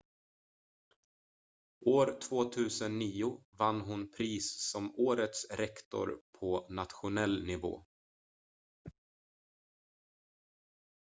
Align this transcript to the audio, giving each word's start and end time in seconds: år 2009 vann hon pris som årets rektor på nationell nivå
år 1.85 2.19
2009 2.21 3.41
vann 3.57 3.81
hon 3.81 4.11
pris 4.11 4.71
som 4.71 4.95
årets 4.95 5.45
rektor 5.55 6.19
på 6.39 6.67
nationell 6.69 7.45
nivå 7.45 7.85